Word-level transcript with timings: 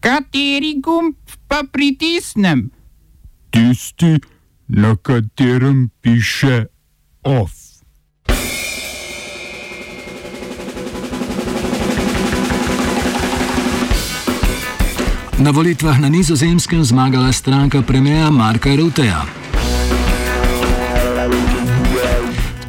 Kateri 0.00 0.78
gumb 0.80 1.14
pa 1.48 1.62
pritisnem? 1.72 2.70
Tisti, 3.50 4.18
na 4.68 4.96
katerem 4.96 5.90
piše 6.00 6.66
OF. 7.22 7.52
Na 15.38 15.50
volitvah 15.50 16.00
na 16.00 16.08
nizozemskem 16.08 16.84
zmagala 16.84 17.32
stranka 17.32 17.82
premija 17.82 18.30
Marka 18.30 18.74
Ruteja. 18.76 19.22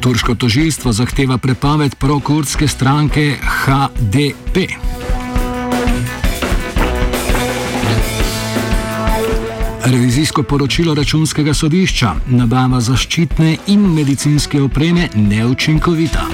Turško 0.00 0.34
tožilstvo 0.34 0.92
zahteva 0.92 1.38
prepoved 1.38 1.94
prokurdske 1.94 2.68
stranke 2.68 3.36
HDP. 3.42 4.89
Revizijsko 9.90 10.42
poročilo 10.42 10.94
računskega 10.94 11.54
sodišča: 11.54 12.12
nabava 12.26 12.78
zaščitne 12.80 13.56
in 13.74 13.88
medicinske 13.94 14.60
opreme 14.62 15.08
neučinkovita. 15.14 16.26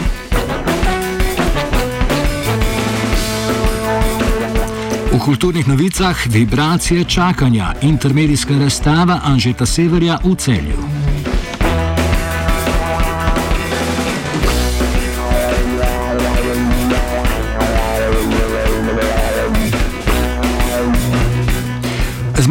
V 5.13 5.19
kulturnih 5.25 5.69
novicah 5.69 6.27
vibracije 6.27 7.05
čakanja, 7.05 7.73
intermedijska 7.83 8.59
razstava 8.59 9.21
Anžeta 9.25 9.67
Severja 9.67 10.19
v 10.25 10.35
celju. 10.37 11.06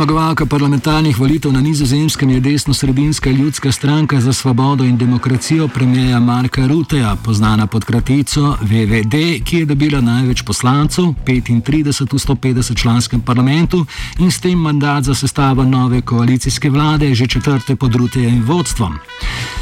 Zmagovalka 0.05 0.45
parlamentarnih 0.45 1.20
volitev 1.20 1.54
na 1.54 1.62
nizozemskem 1.62 2.29
je 2.29 2.40
desno-sredinska 2.40 3.29
ljudska 3.29 3.71
stranka 3.71 4.21
za 4.21 4.34
svobodo 4.34 4.84
in 4.84 4.98
demokracijo 4.98 5.68
premijeja 5.68 6.20
Marka 6.20 6.68
Ruteja, 6.68 7.18
znana 7.32 7.68
pod 7.68 7.85
kratico 7.85 8.57
VVD, 8.62 9.44
ki 9.46 9.57
je 9.57 9.66
dobila 9.66 10.02
največ 10.02 10.41
poslancev, 10.41 11.05
35 11.26 12.13
v 12.13 12.18
150 12.18 12.82
članskem 12.82 13.21
parlamentu 13.21 13.85
in 14.20 14.32
s 14.32 14.40
tem 14.40 14.60
mandat 14.60 15.04
za 15.04 15.16
sestavo 15.16 15.63
nove 15.63 16.02
koalicijske 16.02 16.70
vlade, 16.70 17.16
že 17.16 17.27
četrte 17.27 17.76
pod 17.76 17.96
Rutejevim 17.96 18.44
vodstvom. 18.46 18.94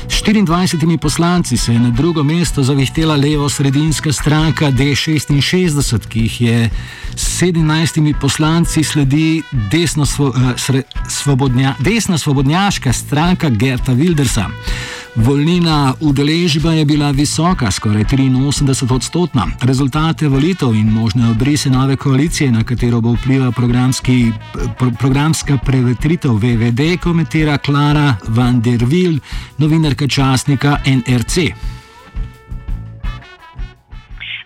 S 0.10 0.24
24 0.24 0.98
poslanci 0.98 1.58
se 1.58 1.74
je 1.74 1.80
na 1.80 1.90
drugo 1.90 2.24
mesto 2.24 2.64
zavihtela 2.64 3.16
levo-sredinska 3.16 4.12
stranka 4.12 4.72
D66, 4.72 6.08
ki 6.08 6.20
jih 6.20 6.42
je 6.42 6.70
s 7.16 7.42
17 7.42 8.14
poslanci 8.22 8.84
sledi 8.84 9.42
desno 9.72 10.06
svo, 10.06 10.28
eh, 10.28 10.33
sre, 10.58 10.82
svobodnja, 11.10 11.76
desna 11.80 12.18
svobodnjaška 12.18 12.94
stranka 12.94 13.50
Gerta 13.50 13.92
Wildersa. 13.92 14.50
Volilna 15.16 15.94
udeležba 16.00 16.72
je 16.74 16.86
bila 16.86 17.12
visoka, 17.12 17.72
skoraj 17.72 18.04
83 18.04 18.94
odstotna. 18.94 19.48
Rezultate 19.62 20.28
volitev 20.28 20.74
in 20.76 20.90
možne 20.90 21.30
obrise 21.30 21.70
nove 21.70 21.96
koalicije, 21.96 22.52
na 22.52 22.64
katero 22.64 23.02
bo 23.02 23.14
vplivala 23.14 23.52
pro, 23.52 24.92
programska 25.00 25.58
prevetritev 25.58 26.32
VVD, 26.32 26.98
komentira 27.04 27.58
Klara 27.58 28.16
van 28.28 28.62
der 28.62 28.86
Wiel, 28.86 29.20
novinarka 29.58 30.08
časnika 30.08 30.78
NRC. 30.86 31.38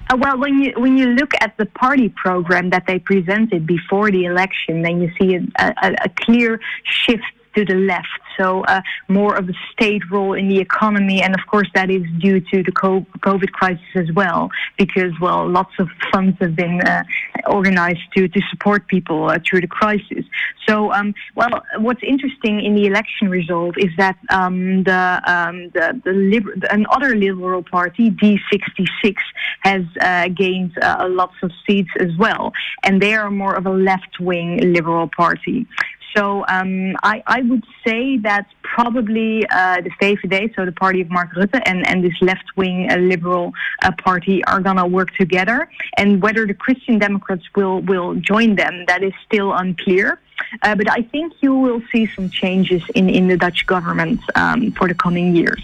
Uh, 0.09 0.17
well, 0.17 0.37
when 0.37 0.61
you 0.61 0.73
when 0.77 0.97
you 0.97 1.07
look 1.07 1.33
at 1.41 1.57
the 1.57 1.65
party 1.65 2.09
program 2.09 2.69
that 2.69 2.85
they 2.87 2.99
presented 2.99 3.67
before 3.67 4.09
the 4.11 4.25
election, 4.25 4.81
then 4.81 5.01
you 5.01 5.11
see 5.19 5.35
a, 5.35 5.73
a, 5.81 5.95
a 6.05 6.09
clear 6.09 6.59
shift 6.83 7.23
to 7.55 7.65
the 7.65 7.75
left. 7.75 8.07
So 8.37 8.63
uh, 8.65 8.81
more 9.07 9.35
of 9.35 9.49
a 9.49 9.53
state 9.71 10.03
role 10.11 10.33
in 10.33 10.47
the 10.47 10.59
economy, 10.59 11.21
and 11.21 11.33
of 11.33 11.45
course 11.47 11.69
that 11.73 11.89
is 11.89 12.03
due 12.19 12.39
to 12.39 12.63
the 12.63 12.71
COVID 12.71 13.51
crisis 13.51 13.91
as 13.95 14.11
well, 14.13 14.49
because 14.77 15.11
well, 15.21 15.49
lots 15.49 15.73
of 15.79 15.87
funds 16.11 16.37
have 16.39 16.55
been 16.55 16.81
uh, 16.81 17.03
organized 17.47 18.05
to 18.15 18.27
to 18.27 18.41
support 18.51 18.87
people 18.87 19.29
uh, 19.29 19.39
through 19.45 19.61
the 19.61 19.67
crisis. 19.67 20.25
So 20.67 20.91
um, 20.91 21.13
well, 21.35 21.63
what's 21.79 22.03
interesting 22.03 22.63
in 22.63 22.75
the 22.75 22.85
election 22.85 23.29
result 23.29 23.75
is 23.77 23.91
that 23.97 24.17
um, 24.29 24.83
the 24.83 25.21
um, 25.25 25.69
the, 25.73 25.99
the 26.03 26.11
liber- 26.11 26.55
another 26.69 27.15
liberal 27.15 27.63
party, 27.63 28.11
D66, 28.11 29.15
has 29.61 29.83
uh, 30.01 30.27
gained 30.29 30.77
uh, 30.81 31.07
lots 31.09 31.35
of 31.43 31.51
seats 31.65 31.89
as 31.99 32.15
well, 32.17 32.53
and 32.83 33.01
they 33.01 33.13
are 33.15 33.31
more 33.31 33.55
of 33.55 33.65
a 33.65 33.71
left 33.71 34.19
wing 34.19 34.57
liberal 34.73 35.09
party. 35.15 35.65
So 36.17 36.43
um, 36.47 36.95
I, 37.03 37.21
I, 37.27 37.41
would 37.41 37.63
say 37.85 38.17
that 38.29 38.47
probably 38.63 39.47
uh, 39.49 39.81
the 39.81 39.91
VVD, 40.01 40.55
so 40.55 40.65
the 40.65 40.71
party 40.71 41.01
of 41.01 41.11
Mark 41.11 41.35
Rutte, 41.35 41.61
and, 41.67 41.85
and 41.87 42.03
this 42.03 42.19
left-wing 42.21 42.91
uh, 42.91 42.95
liberal 42.95 43.53
uh, 43.83 43.91
party 44.03 44.43
are 44.45 44.59
going 44.59 44.77
to 44.77 44.87
work 44.87 45.13
together. 45.13 45.69
And 45.95 46.19
whether 46.19 46.47
the 46.47 46.55
Christian 46.55 46.97
Democrats 46.97 47.43
will, 47.55 47.81
will 47.81 48.15
join 48.15 48.55
them, 48.55 48.85
that 48.87 49.03
is 49.03 49.13
still 49.27 49.53
unclear. 49.53 50.19
Uh, 50.63 50.73
but 50.73 50.89
I 50.89 51.03
think 51.03 51.33
you 51.41 51.53
will 51.53 51.83
see 51.91 52.07
some 52.07 52.31
changes 52.31 52.81
in, 52.95 53.11
in 53.11 53.27
the 53.27 53.37
Dutch 53.37 53.67
government 53.67 54.19
um, 54.33 54.71
for 54.71 54.87
the 54.87 54.95
coming 54.95 55.35
years. 55.35 55.63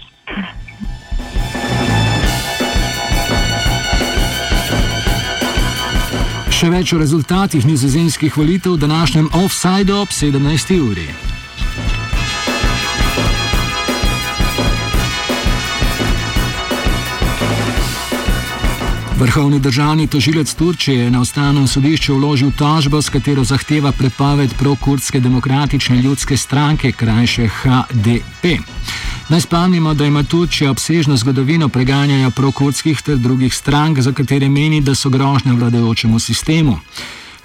Še 6.54 6.68
več 6.70 6.92
o 6.94 6.98
rezultatih 7.00 7.64
nizozemskih 7.66 8.36
volitev 8.38 8.76
v 8.76 8.84
današnjem 8.84 9.26
offsajdu 9.34 9.96
ob 9.98 10.12
17. 10.14 10.70
uri. 10.78 11.08
Vrhovni 19.18 19.58
državni 19.58 20.06
tožilec 20.06 20.54
Turčije 20.54 21.04
je 21.04 21.10
na 21.10 21.20
ustavnem 21.26 21.66
sodišču 21.66 22.14
vložil 22.14 22.52
tožbo, 22.58 23.02
s 23.02 23.10
katero 23.10 23.44
zahteva 23.44 23.92
prepoved 23.92 24.54
prokurdske 24.58 25.20
demokratične 25.20 25.96
ljudske 25.96 26.36
stranke, 26.36 26.92
krajše 26.92 27.48
HDP. 27.48 28.60
Naj 29.28 29.40
spomnimo, 29.40 29.94
da 29.94 30.04
ima 30.04 30.22
Turčija 30.22 30.70
obsežno 30.70 31.16
zgodovino 31.16 31.68
preganjanja 31.68 32.30
prokurdskih 32.30 33.02
ter 33.02 33.16
drugih 33.16 33.54
strank, 33.54 34.00
za 34.00 34.12
katere 34.12 34.48
meni, 34.48 34.80
da 34.80 34.94
so 34.94 35.08
grožnje 35.08 35.52
vladajočemu 35.52 36.18
sistemu. 36.18 36.78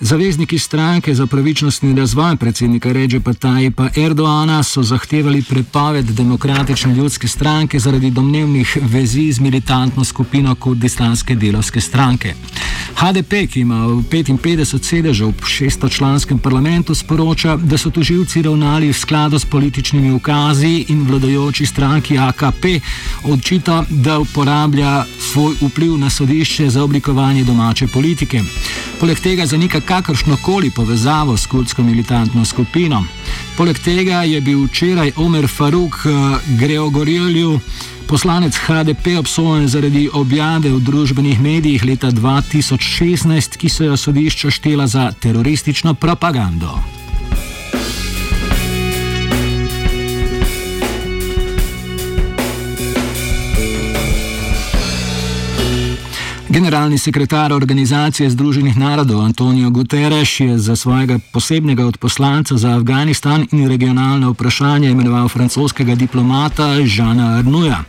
Zavezniki 0.02 0.60
stranke 0.60 1.14
za 1.16 1.28
pravičnost 1.28 1.84
in 1.84 1.98
razvoj 1.98 2.36
predsednika 2.36 2.92
Ređepa 2.92 3.34
Tajipa 3.34 3.90
Erdoana 3.96 4.64
so 4.64 4.84
zahtevali 4.84 5.44
prepoved 5.50 6.06
demokratične 6.06 6.96
ljudske 6.96 7.28
stranke 7.28 7.80
zaradi 7.80 8.12
domnevnih 8.12 8.78
vezi 8.82 9.32
z 9.32 9.40
militantno 9.40 10.04
skupino 10.04 10.56
kurdistanske 10.56 11.36
delovske 11.36 11.82
stranke. 11.82 12.34
HDP, 12.96 13.34
ki 13.52 13.60
ima 13.60 13.76
55 13.76 14.84
sedežev 14.84 15.28
v 15.28 15.42
600-članskem 15.42 16.40
parlamentu, 16.40 16.96
sporoča, 16.96 17.56
da 17.56 17.78
so 17.78 17.90
tužilci 17.90 18.42
ravnali 18.42 18.90
v 18.90 18.94
skladu 18.94 19.40
s 19.40 19.46
političnimi 19.46 20.12
ukazi 20.12 20.86
in 20.88 21.06
vladajoči 21.08 21.66
stranki 21.66 22.18
AKP 22.18 22.66
odčita, 23.24 23.86
da 23.90 24.20
uporablja 24.20 25.06
svoj 25.20 25.56
vpliv 25.62 25.98
na 25.98 26.10
sodišče 26.10 26.70
za 26.70 26.84
oblikovanje 26.84 27.44
domače 27.44 27.88
politike. 27.88 28.42
Poleg 29.00 29.20
tega 29.20 29.46
zanika 29.46 29.82
kakršno 29.90 30.38
koli 30.42 30.70
povezavo 30.72 31.38
s 31.38 31.46
kurdsko 31.46 31.84
militantno 31.84 32.46
skupino. 32.46 33.04
Poleg 33.58 33.80
tega 33.80 34.22
je 34.24 34.42
bil 34.42 34.68
včeraj 34.68 35.12
Omer 35.16 35.48
Faruk 35.48 35.96
eh, 36.06 36.12
Greogorilju, 36.60 37.60
poslanec 38.08 38.58
HDP, 38.68 39.18
obsojen 39.20 39.68
zaradi 39.68 40.10
objave 40.14 40.70
v 40.70 40.80
družbenih 40.80 41.42
medijih 41.42 41.86
leta 41.86 42.12
2016, 42.12 43.58
ki 43.58 43.70
so 43.70 43.90
jo 43.90 43.98
sodišča 43.98 44.52
štela 44.52 44.88
za 44.88 45.12
teroristično 45.12 45.94
propagando. 45.94 46.99
Generalni 56.60 56.98
sekretar 56.98 57.54
Organizacije 57.54 58.30
Združenih 58.30 58.78
narodov 58.78 59.22
Antonijo 59.22 59.70
Guterres 59.70 60.40
je 60.40 60.58
za 60.58 60.76
svojega 60.76 61.20
posebnega 61.34 61.86
odposlanca 61.86 62.58
za 62.58 62.70
Afganistan 62.76 63.48
in 63.52 63.68
regionalne 63.68 64.28
vprašanja 64.28 64.90
imenoval 64.90 65.30
francoskega 65.30 65.96
diplomata 65.96 66.86
Žana 66.86 67.38
Arnuja. 67.38 67.84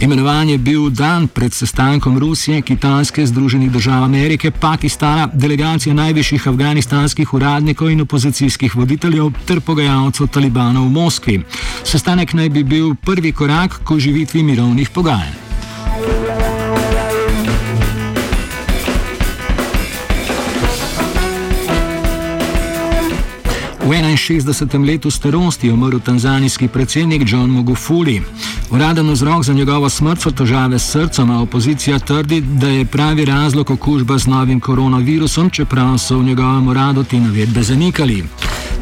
Imenovan 0.00 0.48
je 0.48 0.58
bil 0.58 0.88
dan 0.90 1.28
pred 1.28 1.52
sestankom 1.52 2.18
Rusije, 2.18 2.62
Kitajske, 2.62 3.26
Združenih 3.26 3.70
držav 3.72 4.04
Amerike, 4.04 4.50
Pakistana, 4.50 5.28
delegacije 5.32 5.94
najvišjih 5.94 6.48
afganistanskih 6.48 7.34
uradnikov 7.34 7.90
in 7.90 8.00
opozicijskih 8.00 8.76
voditeljev 8.76 9.30
ter 9.46 9.60
pogajalcev 9.60 10.26
talibanov 10.26 10.88
v 10.88 10.90
Moskvi. 10.90 11.42
Sestanek 11.84 12.32
naj 12.32 12.48
bi 12.48 12.64
bil 12.64 12.94
prvi 12.94 13.32
korak 13.32 13.80
k 13.84 13.90
oživitvi 13.90 14.42
mirovnih 14.42 14.90
pogajanj. 14.90 15.39
V 23.90 23.92
61. 23.92 24.86
letu 24.86 25.10
starosti 25.10 25.66
je 25.66 25.72
umrl 25.72 25.98
tanzanijski 25.98 26.68
predsednik 26.68 27.22
John 27.26 27.50
Mogufuli. 27.50 28.22
Uraden 28.70 29.10
vzrok 29.10 29.44
za 29.44 29.52
njegovo 29.52 29.88
smrt 29.90 30.20
so 30.22 30.30
težave 30.30 30.78
s 30.78 30.90
srcem, 30.90 31.30
a 31.30 31.42
opozicija 31.42 31.98
trdi, 31.98 32.40
da 32.40 32.68
je 32.68 32.84
pravi 32.84 33.24
razlog 33.24 33.70
okužba 33.70 34.18
z 34.18 34.26
novim 34.26 34.60
koronavirusom, 34.60 35.50
čeprav 35.50 35.98
so 35.98 36.18
v 36.18 36.24
njegovem 36.24 36.68
uradu 36.68 37.04
te 37.04 37.20
navedbe 37.20 37.62
zanikali. 37.62 38.24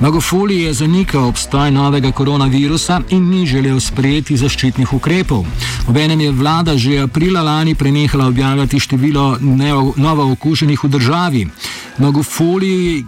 Magofuli 0.01 0.61
je 0.61 0.75
zanikal 0.75 1.29
obstoj 1.29 1.71
novega 1.71 2.13
koronavirusa 2.13 3.01
in 3.09 3.31
ni 3.31 3.47
želel 3.47 3.81
sprejeti 3.81 4.37
zaščitnih 4.37 4.93
ukrepov. 4.93 5.47
Obenem 5.89 6.21
je 6.21 6.33
vlada 6.33 6.77
že 6.77 7.01
aprila 7.01 7.43
lani 7.43 7.75
prenehala 7.75 8.27
objavljati 8.27 8.81
število 8.81 9.39
novo 9.97 10.33
okuženih 10.33 10.85
v 10.85 10.89
državi. 10.89 11.49
Magofuli, 11.99 13.05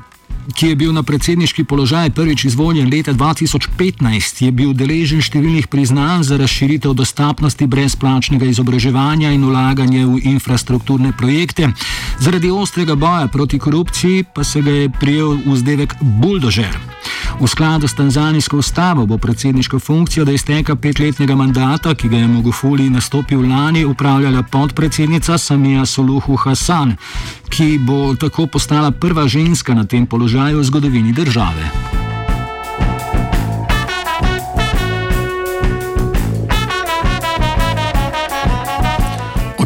ki 0.55 0.67
je 0.67 0.77
bil 0.77 0.93
na 0.93 1.03
predsedniški 1.03 1.65
položaj 1.65 2.11
prvič 2.11 2.45
izvoljen 2.45 2.91
leta 2.91 3.13
2015, 3.13 4.43
je 4.45 4.51
bil 4.53 4.73
deležen 4.73 5.23
številnih 5.23 5.69
priznanj 5.71 6.27
za 6.29 6.39
razširitev 6.41 6.95
dostopnosti 6.95 7.67
brezplačnega 7.67 8.49
izobraževanja 8.51 9.33
in 9.35 9.45
ulaganje 9.45 10.07
v 10.07 10.21
infrastrukturne 10.35 11.13
projekte. 11.13 11.71
Zaradi 12.21 12.51
ostrega 12.51 12.95
boja 12.95 13.29
proti 13.29 13.59
korupciji 13.59 14.25
pa 14.35 14.45
se 14.45 14.63
ga 14.63 14.71
je 14.71 14.91
prijel 15.01 15.39
vzdevek 15.47 15.95
buldožer. 16.01 16.79
V 17.41 17.49
skladu 17.49 17.89
s 17.89 17.95
tanzanijsko 17.95 18.59
ustavo 18.59 19.07
bo 19.07 19.19
predsedniško 19.19 19.79
funkcijo 19.79 20.25
do 20.25 20.33
izteka 20.33 20.77
petletnega 20.77 21.35
mandata, 21.35 21.95
ki 21.95 22.09
ga 22.09 22.17
je 22.17 22.29
Mogofuli 22.29 22.91
nastopil 22.91 23.41
lani, 23.49 23.85
upravljala 23.85 24.43
podpredsednica 24.43 25.39
Samija 25.39 25.87
Soluhu 25.87 26.37
Hasan, 26.37 26.97
ki 27.49 27.79
bo 27.79 28.15
tako 28.15 28.47
postala 28.47 28.91
prva 28.91 29.29
ženska 29.29 29.75
na 29.75 29.85
tem 29.85 30.07
položaju 30.07 30.40
podlegają 30.41 30.65
zgodowieni 30.65 31.13
države. 31.13 31.90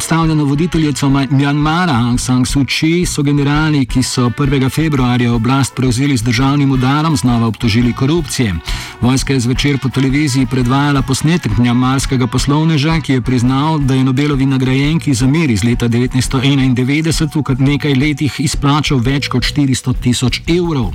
Odstavljeno 0.04 0.44
voditeljico 0.44 1.08
Mjanmara 1.30 1.92
Aung 1.92 2.20
San 2.20 2.44
Suu 2.44 2.64
Kyi 2.64 3.06
so 3.06 3.22
generali, 3.22 3.86
ki 3.86 4.02
so 4.02 4.30
1. 4.30 4.70
februarja 4.70 5.32
oblast 5.32 5.74
prevzeli 5.74 6.16
z 6.16 6.22
državnim 6.22 6.72
udarom, 6.72 7.16
znova 7.16 7.46
obtožili 7.46 7.92
korupcije. 7.92 8.54
Vojska 9.00 9.32
je 9.32 9.40
zvečer 9.40 9.78
po 9.78 9.88
televiziji 9.88 10.46
predvajala 10.46 11.02
posnetek 11.02 11.58
mjanmarskega 11.58 12.26
poslovneža, 12.26 13.00
ki 13.00 13.12
je 13.12 13.20
priznal, 13.20 13.78
da 13.78 13.94
je 13.94 14.04
Nobelovi 14.04 14.46
nagrajenki 14.46 15.14
za 15.14 15.26
mir 15.26 15.50
iz 15.50 15.64
leta 15.64 15.88
1991 15.88 17.36
v 17.38 17.42
kar 17.42 17.60
nekaj 17.60 17.94
letih 17.94 18.36
izplačal 18.38 18.98
več 18.98 19.28
kot 19.28 19.42
400 19.42 19.94
tisoč 20.02 20.40
evrov. 20.46 20.92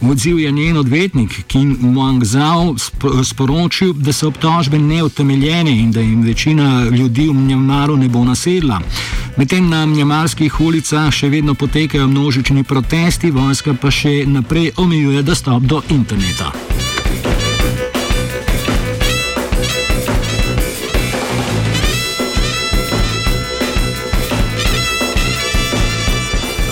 V 0.00 0.10
odziv 0.10 0.38
je 0.38 0.52
njen 0.52 0.76
odvetnik 0.76 1.44
Kim 1.46 1.76
Wang 1.96 2.24
Zhao 2.24 2.74
sporočil, 3.24 3.92
da 3.92 4.12
so 4.12 4.28
obtožbe 4.28 4.78
neutemeljene 4.78 5.78
in 5.78 5.92
da 5.92 6.00
jim 6.00 6.22
večina 6.22 6.84
ljudi 6.90 7.28
v 7.28 7.34
Mjanmaru 7.34 7.96
ne 7.96 8.08
bo 8.08 8.24
nasedla. 8.36 8.80
Medtem 9.36 9.68
na 9.68 9.86
mjamarskih 9.86 10.60
ulicah 10.60 11.08
še 11.12 11.28
vedno 11.32 11.54
potekajo 11.54 12.08
množični 12.08 12.64
protesti, 12.64 13.30
vojska 13.30 13.74
pa 13.80 13.90
še 13.90 14.24
naprej 14.28 14.74
omejuje 14.76 15.22
dostop 15.22 15.62
do 15.64 15.80
interneta. 15.88 16.52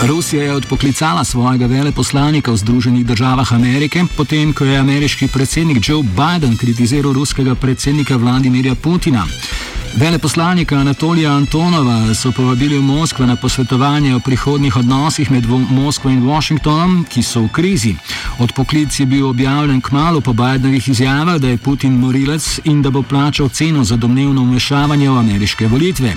Rusija 0.05 0.43
je 0.43 0.52
odpoklicala 0.52 1.25
svojega 1.25 1.67
veleposlanika 1.67 2.52
v 2.52 2.60
Združenih 2.60 3.06
državah 3.06 3.52
Amerike, 3.56 4.05
potem 4.17 4.52
ko 4.52 4.69
je 4.69 4.76
ameriški 4.76 5.28
predsednik 5.32 5.81
Joe 5.81 6.05
Biden 6.05 6.58
kritiziral 6.60 7.17
ruskega 7.17 7.55
predsednika 7.55 8.17
Vladimirja 8.17 8.75
Putina. 8.75 9.25
Veleposlanika 9.96 10.76
Anatolija 10.76 11.32
Antonova 11.32 12.14
so 12.14 12.32
povabili 12.32 12.79
v 12.79 12.82
Moskvo 12.82 13.26
na 13.26 13.37
posvetovanje 13.37 14.14
o 14.14 14.20
prihodnih 14.20 14.76
odnosih 14.76 15.31
med 15.31 15.46
Moskvo 15.70 16.11
in 16.11 16.25
Washingtonom, 16.26 17.05
ki 17.05 17.23
so 17.23 17.41
v 17.41 17.49
krizi. 17.49 17.94
Odpoklic 18.38 19.00
je 19.00 19.06
bil 19.06 19.29
objavljen 19.29 19.81
k 19.81 19.93
malu 19.93 20.20
po 20.20 20.32
Bidenovih 20.32 20.88
izjavah, 20.88 21.38
da 21.38 21.49
je 21.49 21.56
Putin 21.56 21.93
morilec 21.93 22.61
in 22.64 22.82
da 22.82 22.91
bo 22.91 23.02
plačal 23.02 23.49
ceno 23.49 23.85
za 23.85 23.96
domnevno 23.96 24.43
umešavanje 24.43 25.11
v 25.11 25.19
ameriške 25.19 25.67
volitve. 25.67 26.14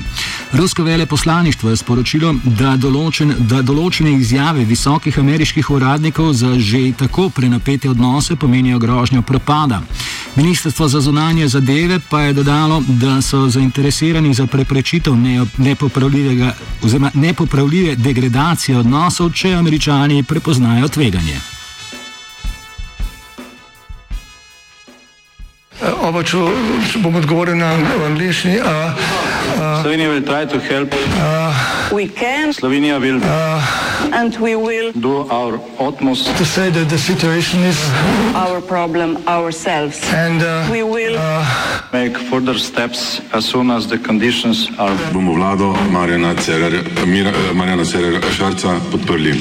Rusko 0.53 0.83
veleposlaništvo 0.83 1.69
je 1.69 1.77
sporočilo, 1.77 2.33
da, 2.43 2.75
določen, 2.77 3.35
da 3.39 3.61
določene 3.61 4.15
izjave 4.17 4.65
visokih 4.65 5.19
ameriških 5.19 5.69
uradnikov 5.69 6.33
za 6.33 6.55
že 6.59 6.93
tako 6.97 7.29
prenapete 7.29 7.89
odnose 7.89 8.35
pomenijo 8.35 8.79
grožnjo 8.79 9.21
propada. 9.21 9.81
Ministrstvo 10.35 10.87
za 10.87 11.01
zunanje 11.01 11.47
zadeve 11.47 11.99
pa 12.09 12.21
je 12.21 12.33
dodalo, 12.33 12.81
da 12.87 13.21
so 13.21 13.45
zainteresirani 13.49 13.66
zainteresirani 13.67 14.33
za 14.33 14.47
preprečitev 14.47 15.13
nepopravljive 17.13 17.95
degradacije 17.95 18.77
odnosov, 18.77 19.31
če 19.31 19.53
američani 19.53 20.23
prepoznajo 20.23 20.87
tveganje. 20.87 21.56
Oba, 26.27 26.51
če 26.83 26.99
bom 26.99 27.15
odgovoril 27.15 27.55
na 27.55 27.69
angliški. 28.03 28.59
Slovenija 29.81 30.09
bo 30.11 30.19
poskušala 30.27 30.85
pomagati. 30.91 32.53
Slovenija 32.59 32.99
bo 32.99 33.05
naredila 33.07 33.63
svoj 34.35 34.55
utmost, 35.79 36.27
da 36.27 36.33
bo 36.33 36.43
rekla, 36.57 36.83
da 36.83 36.95
je 36.95 36.99
situacija 36.99 37.61
naš 37.63 38.67
problem, 38.67 39.15
in 39.15 40.39
da 40.39 40.67
bomo 40.67 40.99
naredili 40.99 41.17
nadaljnje 41.93 42.11
korake, 42.27 43.23
as 43.31 43.45
soon 43.45 43.71
as 43.71 43.87
the 43.87 43.97
conditions 43.97 44.67
are. 44.77 44.97
Bomo 45.13 45.33
vlado 45.33 45.75
Marjana 45.91 46.35
Cererera 47.85 48.31
Šarca 48.37 48.79
podprli. 48.91 49.33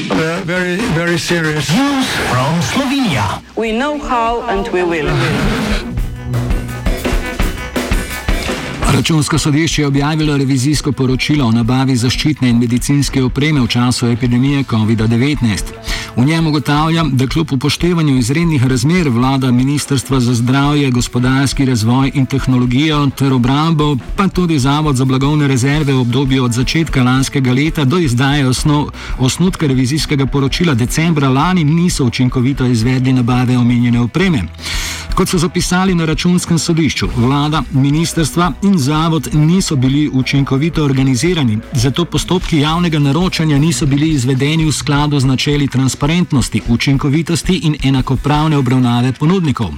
Very, 0.44 0.76
very 0.94 1.18
serious. 1.18 1.68
News 1.68 2.06
from 2.30 2.62
Slovenia. 2.62 3.42
We 3.56 3.72
know 3.72 3.98
how 3.98 4.46
and 4.48 4.68
we 4.72 4.82
will. 4.82 5.10
Računsko 8.96 9.38
sodišče 9.38 9.82
je 9.82 9.86
objavilo 9.86 10.36
revizijsko 10.36 10.92
poročilo 10.92 11.46
o 11.46 11.52
nabavi 11.52 11.96
zaščitne 11.96 12.48
in 12.48 12.58
medicinske 12.58 13.22
opreme 13.22 13.60
v 13.60 13.66
času 13.68 14.06
epidemije 14.08 14.62
COVID-19. 14.64 15.72
V 16.16 16.24
njem 16.24 16.46
ugotavlja, 16.46 17.04
da 17.12 17.26
kljub 17.26 17.52
upoštevanju 17.52 18.16
izrednih 18.16 18.64
razmer 18.66 19.08
vlada 19.08 19.50
Ministrstva 19.52 20.20
za 20.20 20.34
zdravje, 20.34 20.90
gospodarski 20.90 21.64
razvoj 21.64 22.10
in 22.14 22.26
tehnologijo 22.26 23.02
ter 23.18 23.32
obrambo, 23.32 23.96
pa 24.16 24.28
tudi 24.28 24.58
Zavod 24.58 24.96
za 24.96 25.04
blagovne 25.04 25.48
rezerve 25.48 25.92
v 25.92 26.00
obdobju 26.00 26.44
od 26.44 26.52
začetka 26.52 27.02
lanskega 27.02 27.52
leta 27.52 27.84
do 27.84 27.98
izdaje 27.98 28.48
osnov, 28.48 28.88
osnutka 29.18 29.66
revizijskega 29.66 30.26
poročila 30.26 30.74
decembra 30.74 31.28
lani 31.28 31.64
niso 31.64 32.04
učinkovito 32.04 32.66
izvedli 32.66 33.12
nabave 33.12 33.58
omenjene 33.58 34.00
opreme. 34.00 34.42
Kot 35.16 35.28
so 35.28 35.38
zapisali 35.38 35.94
na 35.94 36.04
računskem 36.04 36.58
sodišču, 36.58 37.08
vlada, 37.16 37.62
ministrstva 37.72 38.52
in 38.62 38.78
zavod 38.78 39.28
niso 39.32 39.76
bili 39.76 40.10
učinkovito 40.12 40.84
organizirani, 40.84 41.58
zato 41.72 42.04
postopki 42.04 42.58
javnega 42.58 42.98
naročanja 42.98 43.58
niso 43.58 43.86
bili 43.86 44.10
izvedeni 44.10 44.64
v 44.64 44.72
skladu 44.72 45.20
z 45.20 45.24
načeli 45.24 45.68
transparentnosti, 45.68 46.62
učinkovitosti 46.68 47.56
in 47.56 47.76
enakopravne 47.84 48.58
obravnave 48.58 49.12
ponudnikov. 49.12 49.72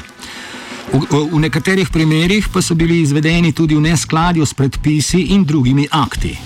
V, 0.93 1.07
v 1.33 1.41
nekaterih 1.41 1.91
primerjih 1.91 2.49
pa 2.53 2.63
so 2.63 2.75
bili 2.75 3.01
izvedeni 3.01 3.53
tudi 3.53 3.75
v 3.75 3.81
neskladju 3.81 4.47
s 4.47 4.55
predpisi 4.55 5.21
in 5.21 5.45
drugimi 5.45 5.87
akti. 5.91 6.39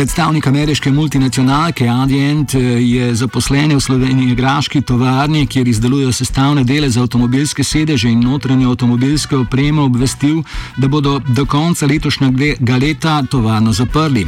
Predstavnik 0.00 0.46
ameriške 0.46 0.90
multinacionalke 0.90 1.88
Adient 1.88 2.54
eh, 2.54 2.60
je 2.80 3.14
zaposlen 3.14 3.74
v 3.76 3.80
Sloveniji 3.80 4.34
graški 4.34 4.80
tovarni, 4.80 5.46
kjer 5.46 5.68
izdelujejo 5.68 6.12
sestavne 6.12 6.64
dele 6.64 6.88
za 6.90 7.02
avtomobilske 7.02 7.64
sedeže 7.64 8.08
in 8.08 8.22
notranje 8.24 8.64
avtomobilske 8.66 9.36
opreme, 9.36 9.82
obvestil, 9.82 10.40
da 10.76 10.88
bodo 10.88 11.18
do 11.18 11.44
konca 11.44 11.86
letošnjega 11.86 12.76
leta 12.80 13.22
tovarno 13.22 13.72
zaprli. 13.72 14.24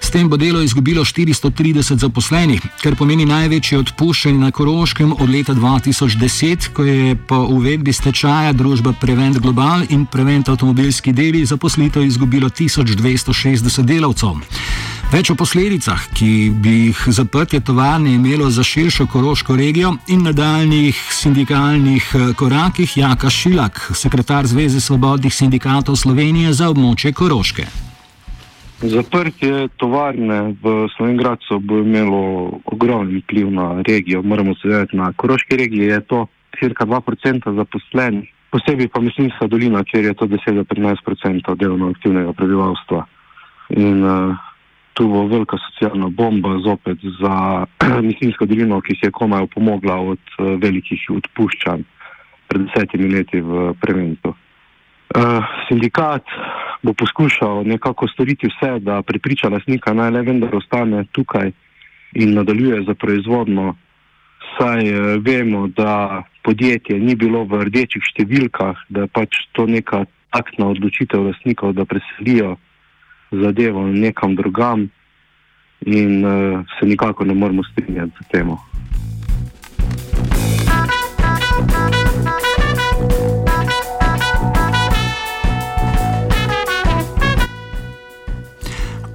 S 0.00 0.10
tem 0.10 0.28
bo 0.28 0.36
delo 0.36 0.62
izgubilo 0.62 1.04
430 1.04 1.98
zaposlenih, 1.98 2.62
kar 2.82 2.94
pomeni 2.94 3.26
največje 3.26 3.78
odpuščanje 3.78 4.38
na 4.38 4.50
Koroškem 4.54 5.12
od 5.12 5.30
leta 5.30 5.54
2010, 5.54 6.68
ko 6.72 6.84
je 6.86 7.16
po 7.16 7.40
uvedbi 7.50 7.92
stečaja 7.92 8.52
družba 8.52 8.92
Prevent 9.00 9.42
Global 9.42 9.82
in 9.90 10.06
Prevent 10.06 10.48
avtomobilski 10.48 11.12
deli 11.12 11.42
zaposlitev 11.46 12.06
izgubilo 12.06 12.48
1260 12.48 13.82
delavcev. 13.82 14.38
Več 15.06 15.28
o 15.30 15.36
posledicah, 15.38 16.00
ki 16.18 16.50
bi 16.50 16.70
jih 16.88 17.00
zaprtje 17.14 17.60
tovarne 17.62 18.10
imelo 18.16 18.48
za 18.50 18.64
širšo 18.66 19.04
koroško 19.06 19.54
regijo 19.56 19.92
in 20.10 20.24
nadaljnih 20.26 20.98
sindikalnih 21.14 22.08
eh, 22.14 22.32
korakih, 22.34 22.96
Jaka 22.98 23.30
Šilak, 23.30 23.78
sekretar 23.94 24.46
Zveze 24.50 24.80
svobodnih 24.80 25.34
sindikatov 25.34 25.94
Slovenije 25.96 26.50
za 26.52 26.72
območje 26.74 27.12
Koroške. 27.14 27.66
Zaprtje 28.82 29.68
tovarne 29.78 30.56
v 30.62 30.74
Slovengracu 30.96 31.60
bo 31.62 31.78
imelo 31.86 32.58
ogromen 32.64 33.20
vpliv 33.22 33.54
na 33.54 33.68
regijo. 33.86 34.24
Moramo 34.26 34.56
se 34.58 34.66
zavedati, 34.68 34.96
na 34.96 35.12
Koroški 35.12 35.56
regiji 35.56 35.86
je 35.86 36.00
to 36.00 36.26
cirka 36.58 36.84
2% 36.84 37.54
zaposlenih, 37.54 38.26
posebej 38.50 38.90
pa 38.90 39.00
Mislinska 39.00 39.46
dolina, 39.46 39.84
kjer 39.84 40.10
je 40.10 40.14
to 40.14 40.26
10-15% 40.26 41.56
delovno 41.56 41.94
aktivnega 41.94 42.32
prebivalstva. 42.32 43.06
In 43.70 44.04
uh, 44.04 44.45
tu 44.96 45.08
bo 45.08 45.26
velika 45.28 45.56
socialna 45.60 46.08
bomba 46.08 46.58
zopet 46.64 46.98
za 47.20 47.66
Mislinsko 48.08 48.46
dolino, 48.46 48.80
ki 48.80 48.96
si 48.96 49.06
je 49.06 49.12
komaj 49.12 49.46
pomogla 49.52 50.00
od 50.00 50.22
uh, 50.38 50.56
velikih 50.56 51.02
odpuščanj 51.18 51.84
pred 52.48 52.64
desetimi 52.64 53.10
leti 53.12 53.42
v 53.44 53.74
preventu. 53.80 54.32
Uh, 54.32 55.44
sindikat 55.68 56.24
bo 56.82 56.94
poskušal 56.96 57.66
nekako 57.68 58.08
storiti 58.08 58.48
vse, 58.48 58.78
da 58.80 59.02
pripriča 59.02 59.52
lasnika 59.52 59.92
naj 59.92 60.10
le 60.16 60.22
vendar 60.22 60.56
ostane 60.56 61.04
tukaj 61.12 61.52
in 62.16 62.34
nadaljuje 62.34 62.84
za 62.88 62.94
proizvodno. 62.94 63.74
Saj 64.56 64.80
uh, 64.88 65.20
vemo, 65.20 65.66
da 65.68 66.22
podjetje 66.42 66.96
ni 66.98 67.14
bilo 67.14 67.44
v 67.44 67.66
rdečih 67.68 68.00
številkah, 68.14 68.80
da 68.88 69.04
je 69.04 69.12
pač 69.12 69.44
to 69.52 69.66
neka 69.68 70.06
taktna 70.32 70.70
odločitev 70.72 71.28
lasnikov, 71.28 71.76
da 71.76 71.84
preselijo 71.84 72.56
zadevo 73.30 73.86
nekam 73.86 74.36
drugam 74.36 74.88
in 75.80 76.24
uh, 76.24 76.64
se 76.80 76.86
nikako 76.86 77.24
ne 77.24 77.34
moremo 77.34 77.62
strinjati 77.64 78.12
z 78.24 78.28
tem. 78.30 78.50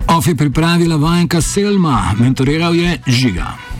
Of 0.07 0.27
je 0.27 0.35
pripravila 0.35 0.95
vajenka 0.95 1.41
Selma, 1.41 2.13
mentoriral 2.19 2.75
je 2.75 2.99
Žiga. 3.07 3.70